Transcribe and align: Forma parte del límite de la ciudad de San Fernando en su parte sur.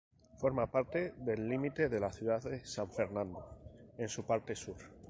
Forma 0.39 0.65
parte 0.65 1.13
del 1.17 1.47
límite 1.47 1.87
de 1.87 1.99
la 1.99 2.11
ciudad 2.11 2.41
de 2.41 2.65
San 2.65 2.89
Fernando 2.89 3.45
en 3.99 4.09
su 4.09 4.25
parte 4.25 4.55
sur. 4.55 4.77